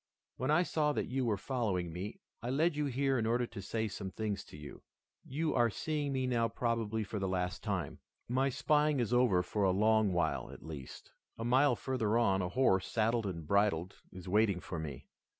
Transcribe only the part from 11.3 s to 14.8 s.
A mile further on, a horse, saddled and bridled, is waiting for